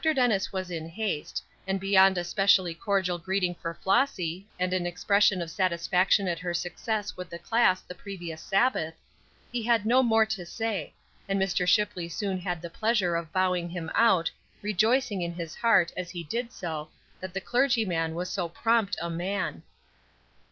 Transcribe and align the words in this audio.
Dennis 0.03 0.51
was 0.51 0.71
in 0.71 0.89
haste, 0.89 1.43
and 1.67 1.79
beyond 1.79 2.17
a 2.17 2.23
specially 2.23 2.73
cordial 2.73 3.19
greeting 3.19 3.53
for 3.53 3.75
Flossy, 3.75 4.47
and 4.59 4.73
an 4.73 4.87
expression 4.87 5.43
of 5.43 5.51
satisfaction 5.51 6.27
at 6.27 6.39
her 6.39 6.55
success 6.55 7.15
with 7.15 7.29
the 7.29 7.37
class 7.37 7.81
the 7.81 7.93
previous 7.93 8.41
Sabbath, 8.41 8.95
he 9.51 9.61
had 9.61 9.85
no 9.85 10.01
more 10.01 10.25
to 10.25 10.43
say, 10.43 10.91
and 11.29 11.39
Mr. 11.39 11.67
Shipley 11.67 12.09
soon 12.09 12.39
had 12.39 12.63
the 12.63 12.67
pleasure 12.71 13.15
of 13.15 13.31
bowing 13.31 13.69
him 13.69 13.91
out, 13.93 14.31
rejoicing 14.63 15.21
in 15.21 15.35
his 15.35 15.53
heart, 15.53 15.91
as 15.95 16.09
he 16.09 16.23
did 16.23 16.51
so, 16.51 16.89
that 17.19 17.35
the 17.35 17.39
clergyman 17.39 18.15
was 18.15 18.27
so 18.31 18.49
prompt 18.49 18.97
a 18.99 19.07
man. 19.11 19.61